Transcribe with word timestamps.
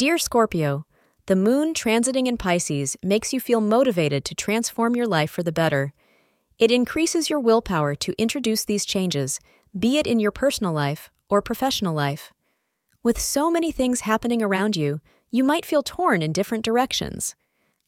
Dear 0.00 0.16
Scorpio, 0.16 0.86
the 1.26 1.36
moon 1.36 1.74
transiting 1.74 2.26
in 2.26 2.38
Pisces 2.38 2.96
makes 3.02 3.34
you 3.34 3.38
feel 3.38 3.60
motivated 3.60 4.24
to 4.24 4.34
transform 4.34 4.96
your 4.96 5.06
life 5.06 5.30
for 5.30 5.42
the 5.42 5.52
better. 5.52 5.92
It 6.58 6.70
increases 6.70 7.28
your 7.28 7.38
willpower 7.38 7.94
to 7.96 8.14
introduce 8.16 8.64
these 8.64 8.86
changes, 8.86 9.40
be 9.78 9.98
it 9.98 10.06
in 10.06 10.18
your 10.18 10.30
personal 10.30 10.72
life 10.72 11.10
or 11.28 11.42
professional 11.42 11.92
life. 11.92 12.32
With 13.02 13.20
so 13.20 13.50
many 13.50 13.70
things 13.70 14.00
happening 14.00 14.42
around 14.42 14.74
you, 14.74 15.02
you 15.30 15.44
might 15.44 15.66
feel 15.66 15.82
torn 15.82 16.22
in 16.22 16.32
different 16.32 16.64
directions. 16.64 17.36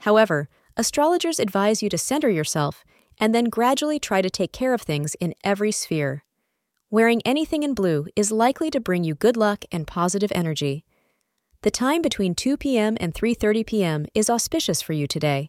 However, 0.00 0.50
astrologers 0.76 1.40
advise 1.40 1.82
you 1.82 1.88
to 1.88 1.96
center 1.96 2.28
yourself 2.28 2.84
and 3.18 3.34
then 3.34 3.46
gradually 3.46 3.98
try 3.98 4.20
to 4.20 4.28
take 4.28 4.52
care 4.52 4.74
of 4.74 4.82
things 4.82 5.14
in 5.14 5.32
every 5.42 5.72
sphere. 5.72 6.24
Wearing 6.90 7.22
anything 7.24 7.62
in 7.62 7.72
blue 7.72 8.06
is 8.14 8.30
likely 8.30 8.70
to 8.70 8.80
bring 8.80 9.02
you 9.02 9.14
good 9.14 9.38
luck 9.38 9.64
and 9.72 9.86
positive 9.86 10.30
energy. 10.34 10.84
The 11.62 11.70
time 11.70 12.02
between 12.02 12.34
2 12.34 12.56
p.m. 12.56 12.96
and 13.00 13.14
3:30 13.14 13.64
p.m. 13.64 14.06
is 14.14 14.28
auspicious 14.28 14.82
for 14.82 14.94
you 14.94 15.06
today. 15.06 15.48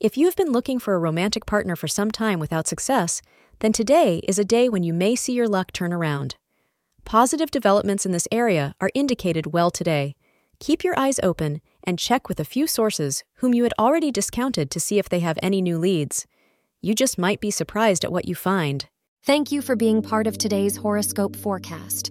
If 0.00 0.16
you've 0.16 0.34
been 0.34 0.50
looking 0.50 0.78
for 0.78 0.94
a 0.94 0.98
romantic 0.98 1.44
partner 1.44 1.76
for 1.76 1.88
some 1.88 2.10
time 2.10 2.40
without 2.40 2.66
success, 2.66 3.20
then 3.58 3.72
today 3.72 4.22
is 4.26 4.38
a 4.38 4.46
day 4.46 4.70
when 4.70 4.82
you 4.82 4.94
may 4.94 5.14
see 5.14 5.34
your 5.34 5.46
luck 5.46 5.70
turn 5.70 5.92
around. 5.92 6.36
Positive 7.04 7.50
developments 7.50 8.06
in 8.06 8.12
this 8.12 8.26
area 8.32 8.74
are 8.80 8.90
indicated 8.94 9.52
well 9.52 9.70
today. 9.70 10.16
Keep 10.58 10.84
your 10.84 10.98
eyes 10.98 11.20
open 11.22 11.60
and 11.84 11.98
check 11.98 12.30
with 12.30 12.40
a 12.40 12.46
few 12.46 12.66
sources 12.66 13.22
whom 13.40 13.52
you 13.52 13.64
had 13.64 13.74
already 13.78 14.10
discounted 14.10 14.70
to 14.70 14.80
see 14.80 14.98
if 14.98 15.10
they 15.10 15.20
have 15.20 15.38
any 15.42 15.60
new 15.60 15.78
leads. 15.78 16.26
You 16.80 16.94
just 16.94 17.18
might 17.18 17.40
be 17.40 17.50
surprised 17.50 18.06
at 18.06 18.12
what 18.12 18.26
you 18.26 18.34
find. 18.34 18.86
Thank 19.22 19.52
you 19.52 19.60
for 19.60 19.76
being 19.76 20.00
part 20.00 20.26
of 20.26 20.38
today's 20.38 20.78
horoscope 20.78 21.36
forecast. 21.36 22.10